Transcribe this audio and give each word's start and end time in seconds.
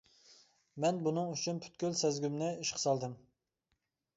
مەن 0.85 1.01
بۇنىڭ 1.07 1.29
ئۈچۈن 1.35 1.61
پۈتكۈل 1.65 1.93
سەزگۈمنى 2.01 2.49
ئىشقا 2.63 2.83
سالدىم. 2.87 3.15